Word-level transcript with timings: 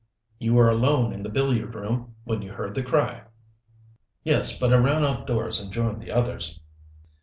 "You 0.39 0.55
were 0.55 0.67
alone 0.67 1.13
in 1.13 1.21
the 1.21 1.29
billiard 1.29 1.75
room 1.75 2.15
when 2.23 2.41
you 2.41 2.53
heard 2.53 2.73
the 2.73 2.81
cry?" 2.81 3.21
"Yes. 4.23 4.59
But 4.59 4.73
I 4.73 4.77
ran 4.77 5.03
outdoors 5.03 5.59
and 5.61 5.71
joined 5.71 6.01
the 6.01 6.09
others." 6.09 6.59